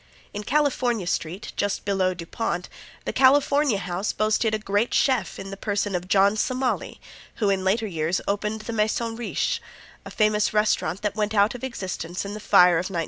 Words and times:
In 0.33 0.43
California 0.43 1.05
street, 1.05 1.53
just 1.55 1.85
below 1.85 2.15
Dupont, 2.15 2.69
the 3.05 3.13
California 3.13 3.77
House 3.77 4.13
boasted 4.13 4.55
a 4.55 4.57
great 4.57 4.95
chef 4.95 5.37
in 5.37 5.51
the 5.51 5.55
person 5.55 5.93
of 5.93 6.07
John 6.07 6.35
Somali, 6.35 6.99
who 7.35 7.51
in 7.51 7.63
later 7.63 7.85
years 7.85 8.19
opened 8.27 8.61
the 8.61 8.73
Maison 8.73 9.15
Riche, 9.15 9.61
a 10.03 10.09
famous 10.09 10.55
restaurant 10.55 11.03
that 11.03 11.15
went 11.15 11.35
out 11.35 11.53
of 11.53 11.63
existence 11.63 12.25
in 12.25 12.33
the 12.33 12.39
fire 12.39 12.79
of 12.79 12.85
1906. 12.89 12.99